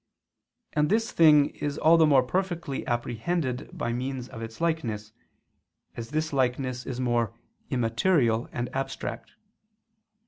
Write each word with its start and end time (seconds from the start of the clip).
And 0.73 0.89
this 0.89 1.11
thing 1.11 1.49
is 1.51 1.77
all 1.77 1.95
the 1.95 2.07
more 2.07 2.23
perfectly 2.23 2.87
apprehended 2.87 3.69
by 3.77 3.93
means 3.93 4.27
of 4.29 4.41
its 4.41 4.59
likeness, 4.59 5.13
as 5.95 6.09
this 6.09 6.33
likeness 6.33 6.87
is 6.87 6.99
more 6.99 7.35
immaterial 7.69 8.49
and 8.51 8.75
abstract. 8.75 9.33